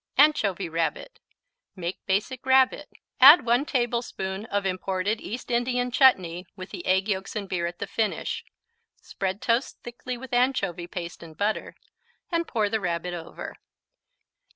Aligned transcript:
Anchovy 0.17 0.67
Rabbit 0.67 1.19
Make 1.75 2.03
Basic 2.07 2.43
Rabbit, 2.43 2.89
add 3.19 3.45
1 3.45 3.65
tablespoon 3.65 4.45
of 4.45 4.65
imported 4.65 5.21
East 5.21 5.51
Indian 5.51 5.91
chutney 5.91 6.47
with 6.55 6.71
the 6.71 6.83
egg 6.87 7.07
yolks 7.07 7.35
and 7.35 7.47
beer 7.47 7.67
at 7.67 7.77
the 7.77 7.85
finish, 7.85 8.43
spread 8.99 9.43
toast 9.43 9.77
thickly 9.83 10.17
with 10.17 10.33
anchovy 10.33 10.87
paste 10.87 11.21
and 11.21 11.37
butter, 11.37 11.75
and 12.31 12.47
pour 12.47 12.67
the 12.67 12.79
Rabbit 12.79 13.13
over. 13.13 13.57